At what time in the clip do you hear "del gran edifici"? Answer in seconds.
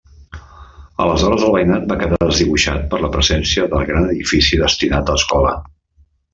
3.75-4.63